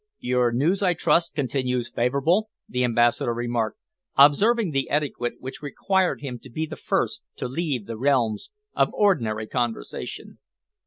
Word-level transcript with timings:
"Your 0.17 0.51
news, 0.51 0.81
I 0.81 0.95
trust, 0.95 1.35
continues 1.35 1.91
favourable?" 1.91 2.49
the 2.67 2.83
Ambassador 2.83 3.35
remarked, 3.35 3.77
observing 4.17 4.71
the 4.71 4.89
etiquette 4.89 5.35
which 5.37 5.61
required 5.61 6.21
him 6.21 6.39
to 6.39 6.49
be 6.49 6.65
the 6.65 6.75
first 6.75 7.21
to 7.35 7.47
leave 7.47 7.85
the 7.85 7.99
realms 7.99 8.49
of 8.73 8.91
ordinary 8.93 9.45
conversation. 9.45 10.39